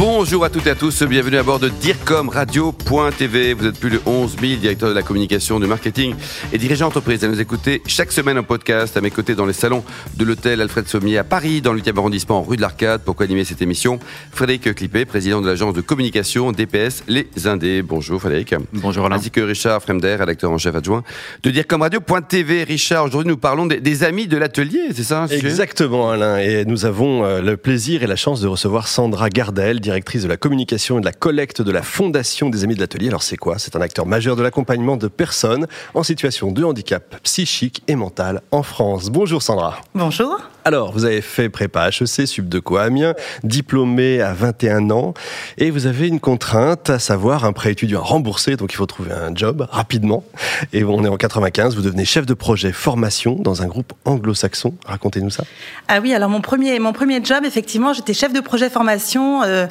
[0.00, 3.52] Bonjour à toutes et à tous, bienvenue à bord de DIRCOMRadio.tv.
[3.52, 6.14] Vous êtes plus de 11 000 directeurs de la communication, du marketing
[6.54, 9.52] et dirigeants d'entreprise à nous écouter chaque semaine en podcast à mes côtés dans les
[9.52, 9.84] salons
[10.16, 13.44] de l'hôtel Alfred Sommier à Paris, dans le 8e arrondissement, rue de l'Arcade, pour co-animer
[13.44, 13.98] cette émission?
[14.32, 17.82] Frédéric Clippé, président de l'agence de communication DPS Les Indés.
[17.82, 18.54] Bonjour Frédéric.
[18.72, 19.16] Bonjour Alain.
[19.16, 21.04] Ainsi que Richard Fremder, rédacteur en chef adjoint
[21.42, 22.64] de DIRCOMRadio.tv.
[22.64, 26.86] Richard, aujourd'hui nous parlons des, des amis de l'atelier, c'est ça Exactement Alain, et nous
[26.86, 30.98] avons euh, le plaisir et la chance de recevoir Sandra Gardel, directrice de la communication
[30.98, 33.08] et de la collecte de la Fondation des Amis de l'Atelier.
[33.08, 33.58] Alors c'est quoi?
[33.58, 38.40] C'est un acteur majeur de l'accompagnement de personnes en situation de handicap psychique et mental
[38.52, 39.10] en France.
[39.10, 39.80] Bonjour Sandra.
[39.94, 40.38] Bonjour.
[40.64, 45.14] Alors, vous avez fait prépa HEC, Sub de Amiens, diplômé à 21 ans,
[45.58, 49.12] et vous avez une contrainte, à savoir un prêt étudiant remboursé, donc il faut trouver
[49.12, 50.24] un job rapidement.
[50.72, 54.74] Et on est en 95, vous devenez chef de projet formation dans un groupe anglo-saxon.
[54.86, 55.44] Racontez-nous ça.
[55.88, 59.66] Ah oui, alors mon premier, mon premier job, effectivement, j'étais chef de projet formation euh,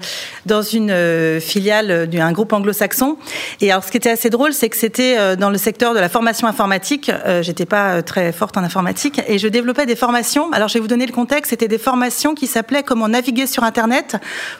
[0.45, 3.17] dans une euh, filiale d'un groupe anglo-saxon.
[3.61, 5.99] Et alors, ce qui était assez drôle, c'est que c'était euh, dans le secteur de
[5.99, 7.09] la formation informatique.
[7.09, 10.51] Euh, j'étais pas très forte en informatique, et je développais des formations.
[10.51, 11.49] Alors, vais vous donner le contexte.
[11.51, 14.15] C'était des formations qui s'appelaient Comment naviguer sur Internet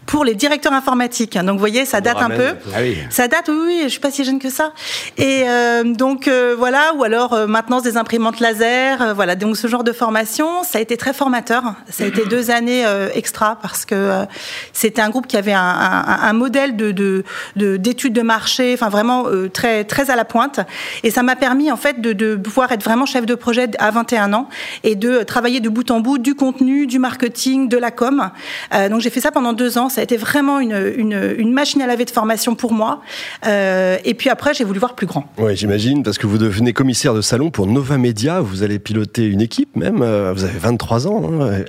[0.06, 1.38] pour les directeurs informatiques.
[1.38, 2.50] Donc, vous voyez, ça date un peu.
[2.76, 2.98] Ah oui.
[3.10, 4.74] Ça date, oui, oui, je suis pas si jeune que ça.
[5.18, 9.36] Et euh, donc euh, voilà, ou alors euh, maintenance des imprimantes laser, euh, voilà.
[9.36, 11.64] Donc ce genre de formation, ça a été très formateur.
[11.90, 12.84] Ça a été deux années
[13.14, 14.26] extra parce que
[14.74, 17.24] c'était un groupe qui avait un, un, un modèle de de-
[17.56, 20.60] de- d'études de, marché, enfin vraiment très très à la pointe.
[21.04, 23.92] Et ça m'a permis en fait de, de pouvoir être vraiment chef de projet à
[23.92, 24.50] 21 ans
[24.84, 28.32] et de travailler de bout en bout du contenu, du marketing, de la com.
[28.74, 29.90] Euh, donc j'ai fait ça pendant deux ans.
[29.90, 33.02] Ça a été vraiment une, une, une machine à laver de formation pour moi.
[33.46, 35.32] Euh, et puis après, j'ai voulu voir plus grand.
[35.38, 39.26] Oui, j'imagine, parce que vous devenez commissaire de salon pour Nova Media, vous allez piloter
[39.26, 41.24] une équipe même, euh, vous avez 23 ans.
[41.42, 41.64] hein.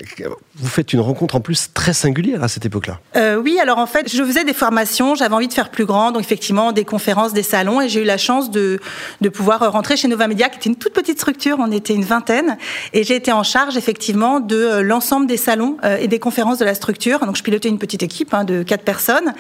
[0.57, 3.01] Vous faites une rencontre en plus très singulière à cette époque-là.
[3.17, 6.13] Euh, oui, alors en fait, je faisais des formations, j'avais envie de faire plus grand,
[6.13, 8.79] donc effectivement des conférences, des salons, et j'ai eu la chance de,
[9.23, 12.05] de pouvoir rentrer chez Nova Media, qui était une toute petite structure, on était une
[12.05, 12.59] vingtaine,
[12.93, 16.59] et j'ai été en charge effectivement de euh, l'ensemble des salons euh, et des conférences
[16.59, 17.27] de la structure.
[17.27, 19.35] Donc je pilotais une petite équipe hein, de quatre personnes,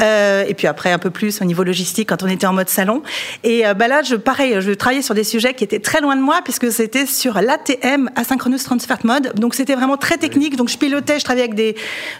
[0.00, 2.68] euh, et puis après un peu plus au niveau logistique quand on était en mode
[2.68, 3.02] salon.
[3.42, 6.14] Et euh, bah là, je, pareil, je travaillais sur des sujets qui étaient très loin
[6.14, 10.56] de moi, puisque c'était sur l'ATM, Asynchronous Transfer Mode, donc c'était vraiment très technique.
[10.56, 11.74] Donc je pilotais, je travaillais avec des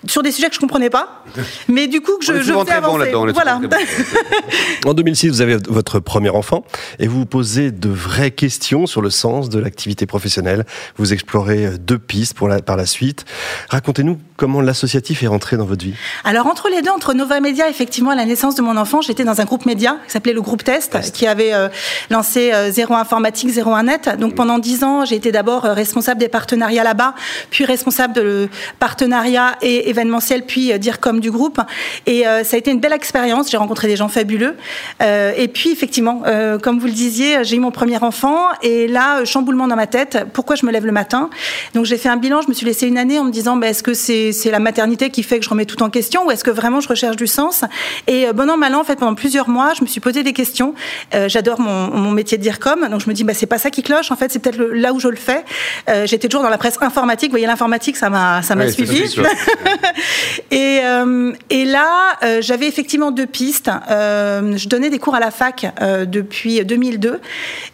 [0.06, 1.22] sur des sujets que je comprenais pas,
[1.68, 3.10] mais du coup que je, je faisais bon avancer.
[3.32, 3.56] voilà.
[3.56, 3.68] bon.
[4.86, 6.64] En 2006, vous avez votre premier enfant
[6.98, 10.64] et vous vous posez de vraies questions sur le sens de l'activité professionnelle.
[10.96, 11.98] Vous explorez deux
[12.34, 13.24] pour la, par la suite.
[13.68, 15.94] Racontez-nous comment l'associatif est rentré dans votre vie?
[16.24, 19.24] Alors entre les deux, entre Nova Media, effectivement, à la naissance de mon enfant, j'étais
[19.24, 21.68] dans un groupe média qui s'appelait le groupe Test, qui avait euh,
[22.08, 24.08] lancé euh, Zéro Informatique, Zéro un Net.
[24.18, 27.14] Donc pendant dix ans, j'ai été d'abord euh, responsable des partenariats là-bas,
[27.50, 31.60] puis responsable de le partenariat et événementiel, puis euh, dire comme du groupe.
[32.06, 33.50] Et euh, ça a été une belle expérience.
[33.50, 34.56] J'ai rencontré des gens fabuleux.
[35.00, 36.22] Et puis effectivement,
[36.62, 40.26] comme vous le disiez, j'ai eu mon premier enfant et là, chamboulement dans ma tête.
[40.32, 41.30] Pourquoi je me lève le matin?
[41.74, 42.42] Donc j'ai fait un bilan.
[42.42, 44.58] Je me suis laissé une année en me disant, bah, est-ce que c'est c'est la
[44.58, 47.16] maternité qui fait que je remets tout en question ou est-ce que vraiment je recherche
[47.16, 47.64] du sens
[48.06, 50.22] Et euh, bon an mal an, en fait, pendant plusieurs mois, je me suis posé
[50.22, 50.74] des questions.
[51.14, 53.58] Euh, J'adore mon, mon métier de dire comme, donc je me dis, bah, c'est pas
[53.58, 54.10] ça qui cloche.
[54.10, 55.44] En fait, c'est peut-être là où je le fais.
[55.88, 57.28] Euh, J'étais toujours dans la presse informatique.
[57.28, 59.04] Vous voyez, l'informatique, ça m'a ça m'a Ouais, ça suivi.
[60.50, 63.70] Et, euh, et là, j'avais effectivement deux pistes.
[63.88, 65.66] Je donnais des cours à la fac
[66.06, 67.20] depuis 2002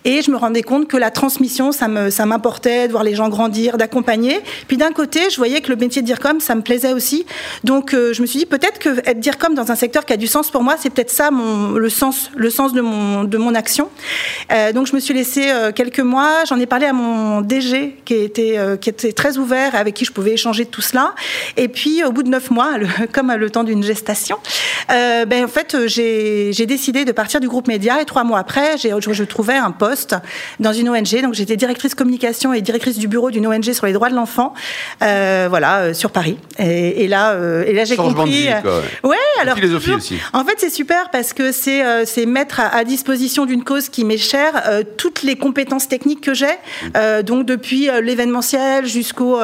[0.05, 3.15] et je me rendais compte que la transmission, ça me ça m'importait de voir les
[3.15, 4.41] gens grandir, d'accompagner.
[4.69, 7.27] Puis d'un côté, je voyais que le métier de DIRCOM, ça me plaisait aussi.
[7.65, 10.17] Donc euh, je me suis dit peut-être que être DIRCOM dans un secteur qui a
[10.17, 13.55] du sens pour moi, c'est peut-être ça le sens le sens de mon de mon
[13.55, 13.91] action.
[14.53, 16.45] Euh, donc je me suis laissé euh, quelques mois.
[16.49, 20.13] J'en ai parlé à mon DG qui était qui était très ouvert, avec qui je
[20.13, 21.15] pouvais échanger de tout cela.
[21.57, 22.75] Et puis au bout de neuf mois,
[23.13, 24.39] comme le temps d'une gestation,
[24.89, 29.13] ben en fait j'ai décidé de partir du groupe Média et trois mois après, je,
[29.13, 30.15] je trouvais un poste
[30.61, 31.23] dans une ONG.
[31.23, 34.55] Donc j'étais directrice communication et directrice du bureau d'une ONG sur les droits de l'enfant,
[35.01, 36.34] voilà sur Paris.
[36.59, 38.31] Et, et là euh, et là j'ai de compris.
[38.31, 38.83] vie, quoi, ouais.
[39.05, 40.19] euh, ouais, alors philosophie aussi.
[40.33, 43.89] en fait, c'est super parce que c'est euh, c'est mettre à, à disposition d'une cause
[43.89, 46.47] qui m'est chère euh, toutes les compétences techniques que j'ai,
[46.97, 49.39] euh, donc depuis l'événementiel jusqu'au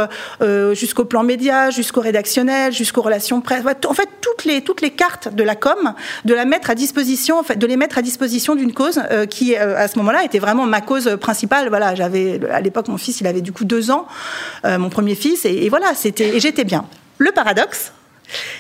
[0.73, 3.65] jusqu'au plan média, jusqu'au rédactionnel, jusqu'aux relations presse.
[3.65, 5.95] Ouais, En fait, toutes les toutes les cartes de la com,
[6.25, 9.57] de la mettre à disposition, en fait, de les mettre à disposition d'une cause qui
[9.57, 11.69] à ce moment-là était vraiment ma cause principale.
[11.69, 14.07] Voilà, j'avais à l'époque mon fils, il avait du coup deux ans,
[14.65, 16.80] mon premier fils, et, et voilà, c'était et j'étais bien.
[17.21, 17.93] Le paradoxe,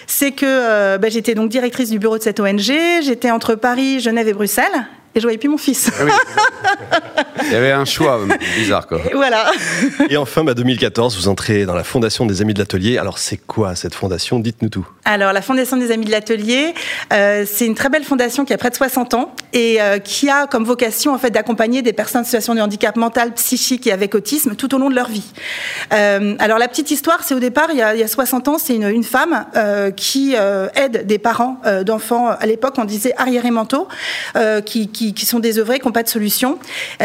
[0.07, 2.71] c'est que euh, bah, j'étais donc directrice du bureau de cette ONG,
[3.03, 5.91] j'étais entre Paris, Genève et Bruxelles, et je voyais plus mon fils.
[5.99, 6.05] Ah
[7.45, 8.21] Il y avait un choix
[8.57, 9.01] bizarre, quoi.
[9.11, 9.51] Et voilà.
[10.09, 12.99] Et enfin, bah, 2014, vous entrez dans la Fondation des Amis de l'Atelier.
[12.99, 14.39] Alors, c'est quoi cette fondation?
[14.39, 14.87] Dites-nous tout.
[15.05, 16.75] Alors, la Fondation des Amis de l'Atelier,
[17.12, 20.29] euh, c'est une très belle fondation qui a près de 60 ans et euh, qui
[20.29, 23.93] a comme vocation en fait d'accompagner des personnes en situation de handicap mental, psychique et
[23.93, 25.33] avec autisme tout au long de leur vie.
[25.93, 28.49] Euh, alors, la petite histoire, c'est au départ, il y a, il y a 60
[28.49, 32.75] ans, c'est une, une, femme euh, qui euh, aide des parents euh, d'enfants, à l'époque
[32.79, 33.89] on disait arriérés mentaux,
[34.65, 36.58] qui, qui, qui, sont désœuvrés, qui n'ont pas de solution.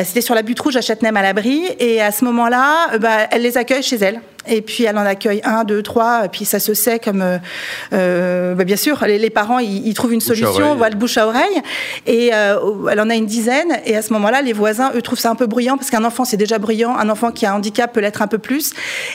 [0.04, 3.84] C'était sur la butte rouge à Châtenay-Malabry et à ce moment-là, bah, elle les accueille
[3.84, 7.00] chez elle et puis elle en accueille un, deux, trois, et puis ça se sait
[7.00, 7.38] comme, euh,
[7.94, 11.18] euh, bah bien sûr, les, les parents ils, ils, trouvent une solution, voient le bouche
[11.18, 11.62] à oreille,
[12.06, 12.58] et euh,
[12.92, 15.36] elle en a une dizaine, et à ce moment-là, les voisins eux trouvent ça un
[15.36, 18.02] peu bruyant parce qu'un enfant c'est déjà bruyant, un enfant qui a un handicap peut
[18.02, 18.74] l'être un peu plus,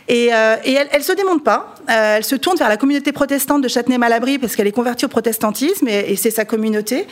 [0.08, 3.62] et, euh, et elle, elle se démonte pas, elle se tourne vers la communauté protestante
[3.62, 7.06] de Châtenay-Malabry parce qu'elle est convertie au protestantisme et, et c'est sa communauté,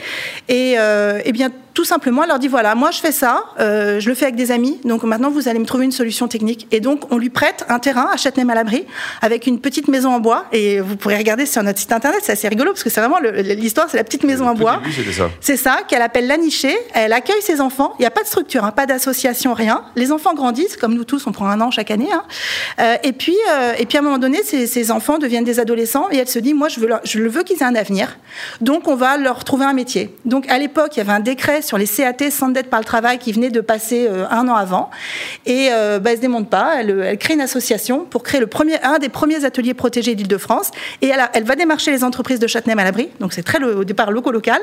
[0.48, 0.76] et,
[1.24, 4.16] et bien tout simplement, elle leur dit voilà, moi je fais ça, euh, je le
[4.16, 6.66] fais avec des amis, donc maintenant vous allez me trouver une solution technique.
[6.72, 8.84] Et donc on lui prête un terrain à Châtenay-Malabry
[9.22, 10.46] avec une petite maison en bois.
[10.50, 13.20] Et vous pourrez regarder sur notre site internet, c'est assez rigolo parce que c'est vraiment
[13.20, 14.82] l'histoire, c'est la petite maison le en bois.
[15.16, 15.30] ça.
[15.40, 16.76] C'est ça, qu'elle appelle la nichée.
[16.94, 17.94] Elle accueille ses enfants.
[18.00, 19.84] Il n'y a pas de structure, hein, pas d'association, rien.
[19.94, 22.10] Les enfants grandissent, comme nous tous, on prend un an chaque année.
[22.12, 22.24] Hein.
[22.80, 25.60] Euh, et puis, euh, et puis à un moment donné, ces, ces, enfants deviennent des
[25.60, 28.18] adolescents et elle se dit moi je veux, leur, je veux qu'ils aient un avenir.
[28.60, 30.12] Donc on va leur trouver un métier.
[30.24, 32.84] Donc à l'époque, il y avait un décret sur les CAT sans dette par le
[32.84, 34.90] travail qui venait de passer euh, un an avant.
[35.44, 36.80] Et euh, bah, elle se démonte pas.
[36.80, 40.70] Elle, elle, crée une association pour créer le premier, un des premiers ateliers protégés d'Île-de-France.
[41.02, 43.10] Et elle, elle, va démarcher les entreprises de Châtenay-Malabry.
[43.20, 44.60] Donc c'est très au départ loco-local.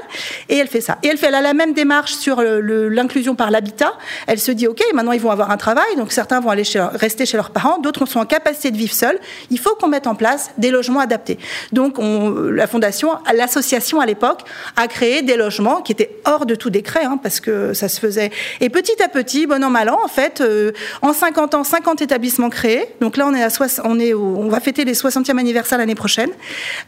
[0.49, 0.97] Et elle fait ça.
[1.03, 3.93] Et elle fait elle a la même démarche sur l'inclusion par l'habitat.
[4.27, 5.95] Elle se dit ok, maintenant ils vont avoir un travail.
[5.97, 8.93] Donc certains vont aller chez rester chez leurs parents, d'autres sont en capacité de vivre
[8.93, 9.19] seuls.
[9.51, 11.37] Il faut qu'on mette en place des logements adaptés.
[11.71, 14.41] Donc on, la fondation, l'association à l'époque
[14.75, 17.99] a créé des logements qui étaient hors de tout décret, hein, parce que ça se
[17.99, 18.31] faisait.
[18.61, 20.71] Et petit à petit, bon an mal an, en fait, euh,
[21.01, 22.85] en 50 ans, 50 établissements créés.
[23.01, 23.49] Donc là, on est à
[23.83, 26.29] on est au, on va fêter les 60e anniversaire l'année prochaine.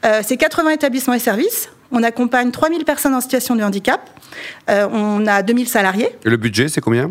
[0.06, 1.70] Euh, c'est 80 établissements et services.
[1.92, 4.02] On accompagne 3000 personnes en situation de handicap.
[4.70, 6.10] Euh, on a 2000 salariés.
[6.26, 7.10] Et le budget, c'est combien?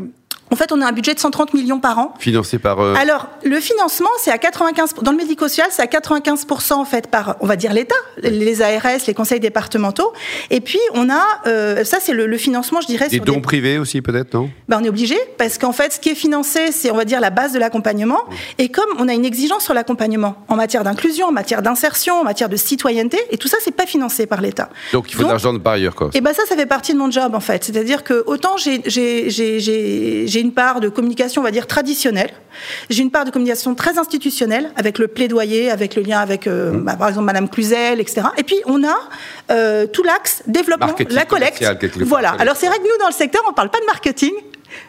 [0.51, 2.15] En fait, on a un budget de 130 millions par an.
[2.21, 2.79] Financé par.
[2.81, 2.95] Euh...
[2.95, 7.37] Alors, le financement, c'est à 95 dans le médico-social, c'est à 95% en fait par,
[7.41, 10.13] on va dire l'État, les ARS, les conseils départementaux.
[10.51, 13.09] Et puis, on a, euh, ça, c'est le, le, financement, je dirais.
[13.09, 13.41] Des dons des...
[13.41, 14.51] privés aussi, peut-être, non?
[14.69, 17.21] Ben, on est obligé parce qu'en fait, ce qui est financé, c'est, on va dire,
[17.21, 18.21] la base de l'accompagnement.
[18.59, 22.25] Et comme on a une exigence sur l'accompagnement en matière d'inclusion, en matière d'insertion, en
[22.25, 24.69] matière de citoyenneté, et tout ça, c'est pas financé par l'État.
[24.93, 26.11] Donc, il faut Donc, de l'argent de par ailleurs, quoi.
[26.15, 27.65] Et ben ça, ça fait partie de mon job, en fait.
[27.65, 28.83] C'est-à-dire que autant j'ai
[30.41, 32.31] une part de communication, on va dire, traditionnelle.
[32.91, 36.73] J'ai une part de communication très institutionnelle, avec le plaidoyer, avec le lien avec, euh,
[36.73, 36.85] mmh.
[36.85, 38.23] bah, par exemple, Madame Cluzel, etc.
[38.37, 38.97] Et puis, on a
[39.51, 41.65] euh, tout l'axe développement, Marketing la collecte.
[42.01, 42.35] Voilà.
[42.39, 44.33] Alors, c'est vrai que nous, dans le secteur, on ne parle pas de marketing.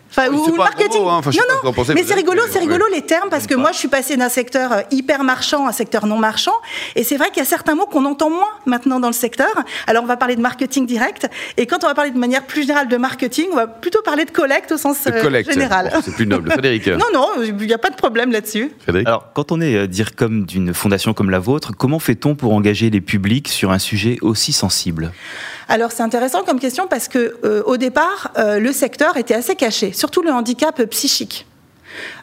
[0.10, 1.02] Enfin, oui, ou marketing.
[1.02, 1.18] Gros, hein.
[1.18, 2.96] enfin, non, non, mais c'est rigolo, c'est rigolo ouais.
[2.96, 5.72] les termes parce que moi, je suis passée d'un secteur euh, hyper marchand à un
[5.72, 6.54] secteur non marchand,
[6.96, 9.54] et c'est vrai qu'il y a certains mots qu'on entend moins maintenant dans le secteur.
[9.86, 11.28] Alors, on va parler de marketing direct,
[11.58, 14.26] et quand on va parler de manière plus générale de marketing, on va plutôt parler
[14.26, 15.52] de collecte au sens de collecte.
[15.52, 15.92] général.
[15.94, 16.88] Bon, c'est plus noble, Frédéric.
[16.88, 18.72] non, non, il n'y a pas de problème là-dessus.
[19.06, 22.54] Alors, quand on est euh, dire comme d'une fondation comme la vôtre, comment fait-on pour
[22.54, 25.12] engager les publics sur un sujet aussi sensible?
[25.70, 29.56] Alors c'est intéressant comme question parce que euh, au départ, euh, le secteur était assez
[29.56, 31.48] caché, surtout le handicap psychique,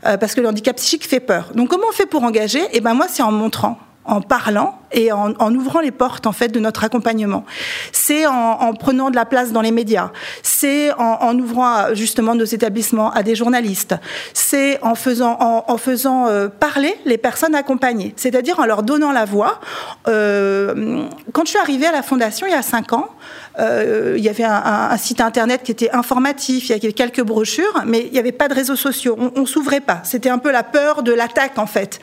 [0.07, 1.51] euh, parce que le handicap psychique fait peur.
[1.55, 2.63] Donc comment on fait pour engager?
[2.73, 6.49] Eh ben moi c'est en montrant en parlant et en, ouvrant les portes en fait
[6.49, 7.45] de notre accompagnement.
[7.91, 10.11] C'est en, prenant de la place dans les médias.
[10.65, 13.97] C'est en, ouvrant justement nos établissements à des journalistes.
[14.33, 18.15] C'est en faisant, en, faisant euh, parler les personnes accompagnées.
[18.17, 19.61] C'est-à-dire en leur donnant la voix.
[20.09, 21.05] Euh,
[21.35, 23.11] quand je suis arrivée à la fondation il y a cinq ans,
[23.59, 26.71] euh, il y avait un, un, site internet qui était informatif.
[26.71, 29.19] Il y avait quelques brochures, mais il n'y avait pas de réseaux sociaux.
[29.19, 30.01] On, on s'ouvrait pas.
[30.03, 32.01] C'était un peu la peur de l'attaque en fait.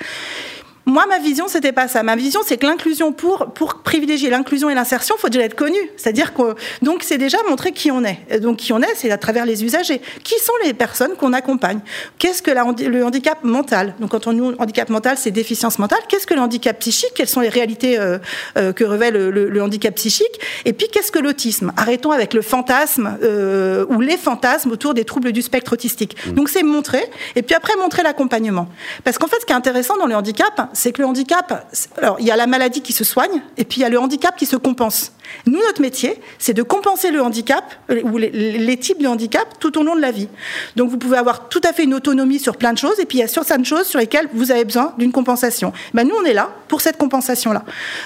[0.85, 2.01] Moi, ma vision, c'était pas ça.
[2.03, 5.55] Ma vision, c'est que l'inclusion, pour, pour privilégier l'inclusion et l'insertion, il faut déjà être
[5.55, 5.77] connu.
[5.95, 8.19] C'est-à-dire que, donc, c'est déjà montrer qui on est.
[8.29, 10.01] Et donc, qui on est, c'est à travers les usagers.
[10.23, 11.79] Qui sont les personnes qu'on accompagne?
[12.17, 13.93] Qu'est-ce que la, le handicap mental?
[13.99, 15.99] Donc, quand on dit handicap mental, c'est déficience mentale.
[16.07, 17.11] Qu'est-ce que le handicap psychique?
[17.15, 18.17] Quelles sont les réalités euh,
[18.57, 20.39] euh, que le, le, le, handicap psychique?
[20.65, 21.73] Et puis, qu'est-ce que l'autisme?
[21.77, 26.17] Arrêtons avec le fantasme euh, ou les fantasmes autour des troubles du spectre autistique.
[26.25, 26.31] Mmh.
[26.31, 27.03] Donc, c'est montrer.
[27.35, 28.67] Et puis après, montrer l'accompagnement.
[29.03, 32.17] Parce qu'en fait, ce qui est intéressant dans le handicap, c'est que le handicap, alors
[32.19, 34.35] il y a la maladie qui se soigne et puis il y a le handicap
[34.35, 35.13] qui se compense.
[35.45, 39.77] Nous, notre métier, c'est de compenser le handicap euh, ou les, types de handicap tout
[39.77, 40.27] au long de la vie.
[40.75, 43.19] Donc, vous pouvez avoir tout à fait une autonomie sur plein de choses, et puis
[43.19, 45.73] il y a sur certaines choses sur lesquelles vous avez besoin d'une compensation.
[45.93, 47.63] Ben, nous, on est là pour cette compensation-là.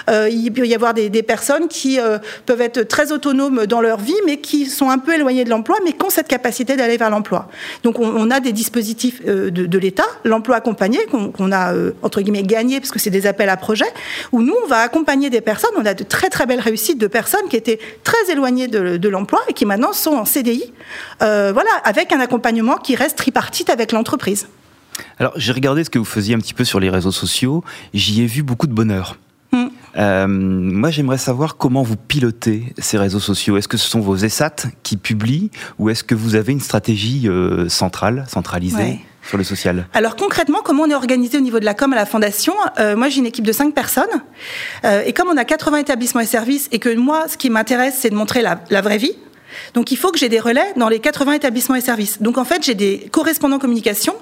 [0.10, 4.00] Euh, il peut y avoir des, personnes qui euh, peuvent être très autonomes dans leur
[4.00, 6.98] vie, mais qui sont un peu éloignées de l'emploi, mais qui ont cette capacité d'aller
[6.98, 7.48] vers l'emploi.
[7.84, 12.44] Donc, on, a des dispositifs de, l'État, l'emploi accompagné, qu'on a, entre guillemets,
[12.80, 13.92] parce que c'est des appels à projets,
[14.32, 15.72] où nous, on va accompagner des personnes.
[15.78, 19.40] On a de très, très belles réussites de personnes qui étaient très éloignées de, l'emploi
[19.48, 20.74] et qui maintenant sont en CDI,
[21.22, 24.48] euh, voilà, avec un accompagnement qui reste tripartite avec l'entreprise.
[25.20, 27.64] Alors, j'ai regardé ce que vous faisiez un petit peu sur les réseaux sociaux.
[27.94, 29.18] J'y ai vu beaucoup de bonheur.
[29.52, 29.68] Hmm.
[29.98, 33.58] Euh, moi, j'aimerais savoir comment vous pilotez ces réseaux sociaux.
[33.58, 37.28] Est-ce que ce sont vos ESAT qui publient ou est-ce que vous avez une stratégie
[37.28, 39.00] euh, centrale, centralisée?
[39.94, 42.54] Alors concrètement, comment on est organisé au niveau de la com à la fondation?
[42.80, 44.06] Euh, Moi, j'ai une équipe de 5 personnes.
[44.84, 47.96] Euh, et comme on a 80 établissements et services, et que moi, ce qui m'intéresse,
[48.00, 49.16] c'est de montrer la, la vraie vie,
[49.74, 52.22] donc il faut que j'ai des relais dans les 80 établissements et services.
[52.22, 54.16] Donc en fait, j'ai des correspondants communication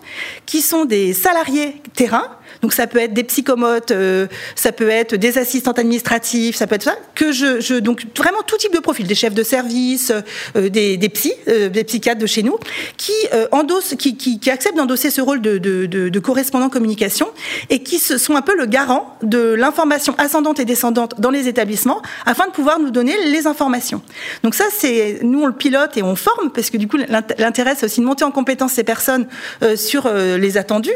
[0.45, 2.27] qui sont des salariés terrain.
[2.61, 6.75] Donc ça peut être des psychomotes, euh, ça peut être des assistantes administratives, ça peut
[6.75, 6.95] être ça.
[7.15, 10.13] Que je, je donc vraiment tout type de profil, des chefs de service,
[10.55, 12.57] euh, des, des psys, euh, des psychiatres de chez nous,
[12.97, 13.11] qui
[13.51, 17.27] endossent, qui, qui, qui acceptent d'endosser ce rôle de, de, de, de, correspondant communication
[17.69, 21.47] et qui se, sont un peu le garant de l'information ascendante et descendante dans les
[21.47, 24.01] établissements afin de pouvoir nous donner les informations.
[24.43, 26.97] Donc ça c'est nous, on le pilote et on forme, parce que du coup,
[27.37, 29.27] l'intérêt, c'est aussi de monter en compétence ces personnes
[29.75, 30.91] sur les attendus.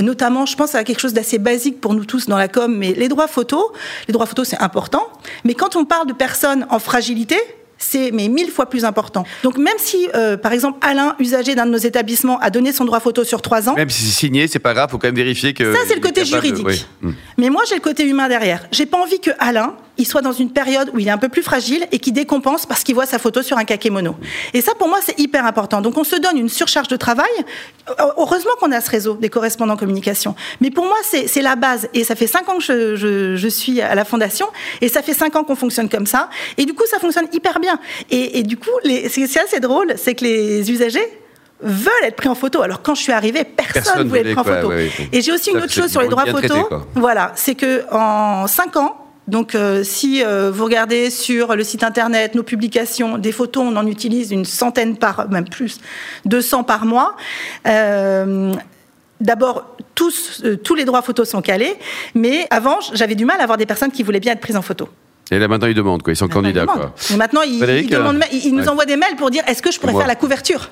[0.00, 2.92] Notamment, je pense à quelque chose d'assez basique pour nous tous dans la com, mais
[2.92, 3.64] les droits photos.
[4.08, 5.06] Les droits photos, c'est important.
[5.44, 7.36] Mais quand on parle de personnes en fragilité,
[7.82, 9.24] c'est mais mille fois plus important.
[9.42, 12.84] Donc même si, euh, par exemple, Alain, usager d'un de nos établissements, a donné son
[12.84, 15.16] droit photo sur trois ans, même si c'est signé, c'est pas grave, faut quand même
[15.16, 15.72] vérifier que.
[15.74, 16.86] Ça c'est le côté juridique.
[17.00, 17.12] Hmm.
[17.38, 18.66] Mais moi j'ai le côté humain derrière.
[18.70, 21.28] J'ai pas envie que Alain, il soit dans une période où il est un peu
[21.28, 24.16] plus fragile et qui décompense parce qu'il voit sa photo sur un kakémono.
[24.54, 25.80] Et ça pour moi c'est hyper important.
[25.80, 27.30] Donc on se donne une surcharge de travail.
[28.16, 30.34] Heureusement qu'on a ce réseau des correspondants communication.
[30.60, 31.88] Mais pour moi c'est la base.
[31.94, 34.46] Et ça fait cinq ans que je, je, je suis à la fondation
[34.80, 36.30] et ça fait cinq ans qu'on fonctionne comme ça.
[36.56, 37.78] Et du coup ça fonctionne hyper bien.
[38.10, 41.06] Et, du coup, c'est assez drôle, c'est que les usagers
[41.60, 42.62] veulent être pris en photo.
[42.62, 44.72] Alors quand je suis arrivée, personne ne voulait être pris en photo.
[45.12, 46.68] Et j'ai aussi une autre chose sur les droits photo.
[46.94, 51.84] Voilà, c'est que en 5 ans, donc euh, si euh, vous regardez sur le site
[51.84, 55.80] internet nos publications, des photos, on en utilise une centaine par, même plus,
[56.24, 57.16] 200 par mois.
[57.66, 58.52] Euh,
[59.20, 61.76] d'abord, tous, tous les droits photos sont calés,
[62.14, 64.62] mais avant, j'avais du mal à avoir des personnes qui voulaient bien être prises en
[64.62, 64.88] photo.
[65.32, 66.94] Et là maintenant ils demandent quoi, ils sont candidats quoi.
[67.16, 70.14] maintenant ils, euh, nous envoient des mails pour dire est-ce que je pourrais faire la
[70.14, 70.70] couverture?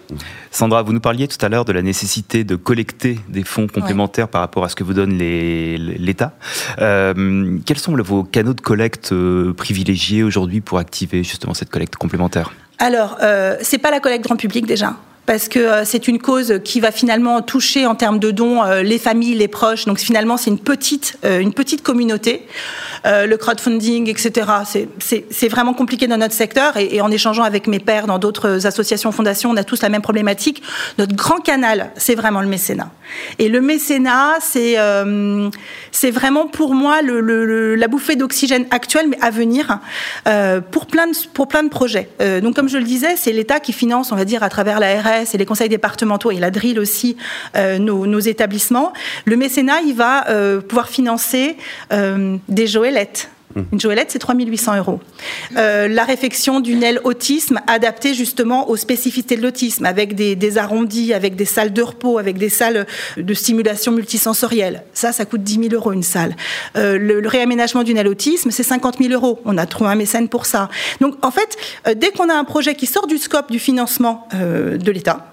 [0.50, 4.28] Sandra, vous nous parliez tout à l'heure de la nécessité de collecter des fonds complémentaires
[4.28, 6.34] par rapport à ce que vous donne l'État.
[6.78, 11.96] Euh, quels sont vos canaux de collecte euh, privilégiés aujourd'hui pour activer justement cette collecte
[11.96, 12.52] complémentaire?
[12.78, 14.94] Alors, euh, c'est pas la collecte grand public déjà
[15.30, 18.82] parce que euh, c'est une cause qui va finalement toucher en termes de dons euh,
[18.82, 19.84] les familles, les proches.
[19.84, 22.49] Donc finalement, c'est une petite, euh, une petite communauté.
[23.04, 24.50] le crowdfunding, etc.
[24.99, 29.10] C'est vraiment compliqué dans notre secteur et, en échangeant avec mes pairs dans d'autres associations,
[29.12, 30.62] fondations, on a tous la même problématique.
[30.99, 32.90] Notre grand canal, c'est vraiment le mécénat.
[33.38, 39.78] Et le mécénat, c'est vraiment pour moi la bouffée d'oxygène actuelle, mais à venir,
[40.72, 42.08] pour plein de pour plein de projets.
[42.42, 45.00] donc comme je le disais, c'est l'État qui finance, on va dire, à travers la
[45.00, 47.16] RS et les conseils départementaux et la DRIL aussi
[47.56, 48.92] euh, nos, établissements,
[49.24, 51.56] le mécénat, il va euh, pouvoir financer
[51.92, 53.30] euh, des joëlettes.
[53.57, 55.00] Une joëlette, c'est 3800 euros.
[55.57, 61.12] Euh, la réfection d'une aile autisme adaptée justement aux spécificités de l'autisme, avec des, arrondis,
[61.12, 64.85] avec des salles de repos, avec des salles de stimulation multisensorielle.
[64.95, 66.37] Ça, ça coûte 10 000 euros une salle.
[66.76, 69.40] Euh, le, réaménagement d'une aile autisme, c'est 50 000 euros.
[69.45, 70.69] On a trouvé un mécène pour ça.
[71.00, 71.57] Donc, en fait,
[71.88, 75.30] euh, dès qu'on a un projet qui sort du scope du financement de l'État,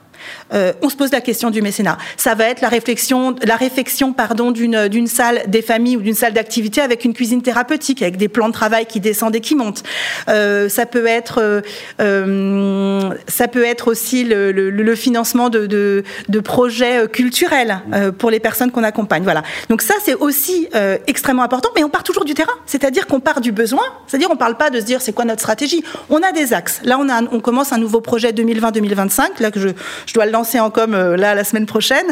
[0.54, 1.98] euh, on se pose la question du mécénat.
[2.18, 6.16] Ça va être la réflexion, la réflexion pardon, d'une, d'une salle des familles ou d'une
[6.16, 9.56] salle d'activité avec une cuisine thérapeutique, avec des plans de travail qui descendent et qui
[9.56, 9.84] montent.
[10.30, 11.64] Euh, ça peut être,
[12.00, 17.80] euh, ça peut être aussi le, financement de, de, projets culturels
[18.18, 19.24] pour les personnes qu'on accompagne.
[19.24, 19.44] Voilà.
[19.70, 20.68] Donc ça, c'est aussi
[21.08, 22.54] extrêmement important, mais on part toujours du terrain.
[22.66, 23.84] C'est-à-dire qu'on part du besoin.
[24.08, 25.84] C'est-à-dire on ne parle pas de se dire c'est quoi notre stratégie.
[26.10, 26.82] On a des axes.
[26.84, 29.70] Là, on, a, on commence un nouveau projet 2020-2025, là que je
[30.18, 32.06] dois le lancer en com euh, là la semaine prochaine,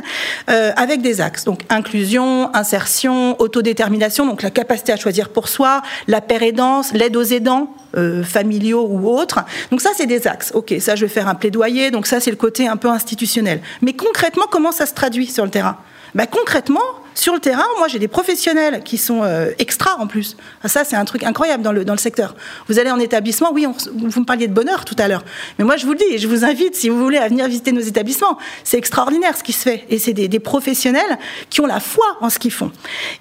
[0.49, 1.43] euh, avec des axes.
[1.43, 7.17] Donc inclusion, insertion, autodétermination, donc la capacité à choisir pour soi, la paire aidance, l'aide
[7.17, 9.39] aux aidants, euh, familiaux ou autres.
[9.71, 10.51] Donc ça, c'est des axes.
[10.53, 11.91] Ok, ça, je vais faire un plaidoyer.
[11.91, 13.61] Donc ça, c'est le côté un peu institutionnel.
[13.81, 15.77] Mais concrètement, comment ça se traduit sur le terrain?
[16.13, 16.81] Ben, Concrètement,
[17.15, 20.35] sur le terrain, moi j'ai des professionnels qui sont euh, extra en plus.
[20.63, 22.35] Ah, ça, c'est un truc incroyable dans le, dans le secteur.
[22.67, 25.23] Vous allez en établissement, oui, vous me parliez de bonheur tout à l'heure,
[25.57, 27.71] mais moi je vous le dis, je vous invite, si vous voulez, à venir visiter
[27.71, 28.37] nos établissements.
[28.65, 29.85] C'est extraordinaire ce qui se fait.
[29.89, 31.17] Et c'est des, professionnels
[31.49, 32.69] qui ont la foi en ce qu'ils font.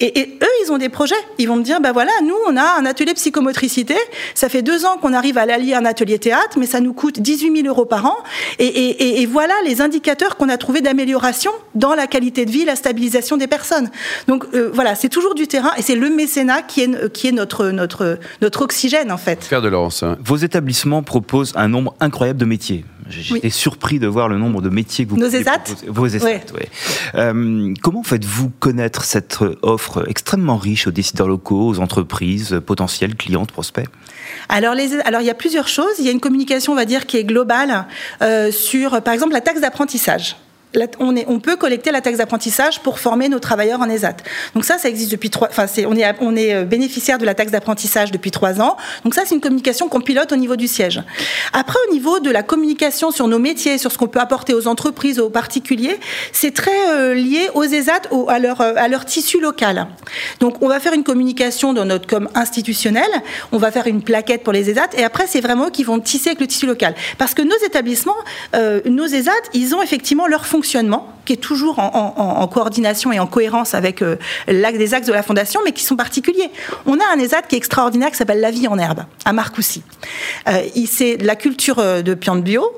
[0.01, 1.15] Et, et, eux, ils ont des projets.
[1.39, 3.95] Ils vont me dire, ben voilà, nous, on a un atelier psychomotricité.
[4.35, 7.21] Ça fait deux ans qu'on arrive à l'allier un atelier théâtre, mais ça nous coûte
[7.21, 8.17] 18 000 euros par an.
[8.59, 12.77] Et, et voilà les indicateurs qu'on a trouvés d'amélioration dans la qualité de vie, la
[12.77, 13.84] stabilisation des personnes.
[14.29, 17.33] Donc euh, voilà, c'est toujours du terrain et c'est le mécénat qui est, qui est
[17.33, 19.45] notre, notre, notre oxygène en fait.
[19.45, 20.03] Faire de Laurence.
[20.03, 20.17] Hein.
[20.23, 22.85] Vos établissements proposent un nombre incroyable de métiers.
[23.09, 26.67] J'étais surpris de voir le nombre de métiers que vous Nos ESAT Vos ESAT, oui.
[27.15, 33.53] Euh, comment faites-vous connaître cette offre extrêmement riche aux décideurs locaux, aux entreprises, potentielles clientes,
[33.53, 33.89] prospects?
[34.49, 35.95] Alors, les, alors, il y a plusieurs choses.
[35.99, 37.87] Il y a une communication, on va dire, qui est globale
[38.23, 40.37] euh, sur, par exemple, la taxe d'apprentissage
[40.99, 44.17] on, est, peut collecter la taxe d'apprentissage pour former nos travailleurs en ESAT.
[44.55, 45.49] Donc ça, ça existe depuis trois.
[45.49, 48.77] Enfin, on est, on est euh, bénéficiaire de la taxe d'apprentissage depuis trois ans.
[49.05, 51.03] Donc ça, c'est une communication qu'on pilote au niveau du siège.
[51.53, 54.67] Après, au niveau de la communication sur nos métiers, sur ce qu'on peut apporter aux
[54.67, 55.99] entreprises, aux particuliers,
[56.33, 59.87] c'est très euh, lié aux ESAT, à leur euh, à leur tissu local.
[60.41, 63.09] Donc on va faire une communication dans notre com institutionnel.
[63.53, 66.01] On va faire une plaquette pour les ESAT, et après, c'est vraiment eux qui vont
[66.01, 68.17] tisser avec le tissu local, parce que nos établissements,
[68.87, 70.64] nos ESAT, ils ont effectivement leur fonction
[71.25, 74.17] qui est toujours en, coordination et en cohérence avec euh,
[74.49, 76.51] des axes de la Fondation, mais qui sont particuliers.
[76.87, 79.83] On a un ESAT qui est extraordinaire, qui s'appelle La vie en herbe, à Marcoussis.
[80.49, 82.71] Euh, c'est la culture euh, de piante bio,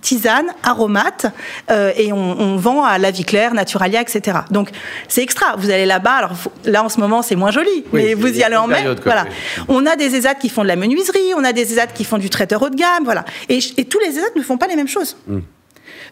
[0.00, 1.26] tisane, aromate,
[1.68, 4.38] et on, vend à la vie claire, Naturalia, etc.
[4.50, 4.70] Donc
[5.06, 5.54] c'est extra.
[5.58, 6.32] Vous allez là-bas, alors
[6.64, 8.86] là en ce moment c'est moins joli, mais vous y allez en mai.
[9.04, 9.26] Voilà.
[9.68, 12.16] On a des ESAT qui font de la menuiserie, on a des ESAT qui font
[12.16, 13.26] du traiteur haut de gamme, voilà.
[13.50, 15.18] Et, tous les ESAT ne font pas les mêmes choses.
[15.26, 15.40] Mmh.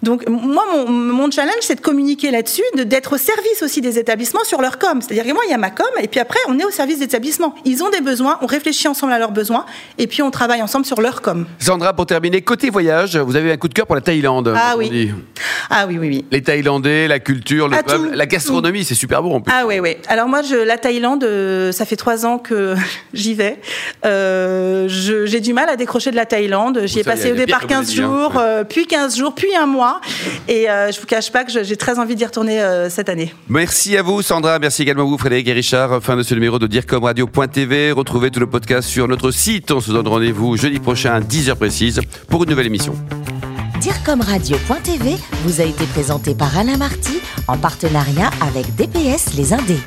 [0.02, 4.61] Donc moi, mon, challenge, c'est de communiquer là-dessus, d'être au service aussi des établissements sur
[4.61, 5.00] leur com.
[5.00, 6.99] C'est-à-dire que moi, il y a ma com, et puis après, on est au service
[6.99, 7.54] des établissements.
[7.64, 9.64] Ils ont des besoins, on réfléchit ensemble à leurs besoins,
[9.99, 11.47] et puis on travaille ensemble sur leur com.
[11.59, 14.52] Sandra, pour terminer, côté voyage, vous avez un coup de cœur pour la Thaïlande.
[14.57, 15.12] Ah oui.
[15.71, 16.25] Ah oui, oui, oui.
[16.31, 19.52] Les Thaïlandais, la culture, le peuple, la gastronomie, c'est super bon en plus.
[19.54, 19.97] Ah oui, oui.
[20.09, 22.75] Alors moi, je, la Thaïlande, euh, ça fait trois ans que
[23.14, 23.59] j'y vais.
[24.04, 26.83] Euh, j'ai du mal à décrocher de la Thaïlande.
[26.85, 27.93] J'y ai passé au départ 15 hein.
[27.93, 30.00] jours, euh, puis 15 jours, puis un mois.
[30.49, 33.35] Et euh, je vous cache pas que j'ai très envie d'y retourner euh, cette année.
[33.49, 34.58] Merci à vous, Sandra.
[34.58, 36.02] Merci également à vous, Frédéric et Richard.
[36.02, 37.93] Fin de ce numéro de DIRCOMRadio.tv.
[37.93, 39.71] Retrouvez tout le podcast sur notre site.
[39.71, 42.95] On se donne rendez-vous jeudi prochain à 10h précise pour une nouvelle émission.
[43.80, 49.80] DIRCOMRadio.tv vous a été présenté par Alain Marty en partenariat avec DPS Les Indés.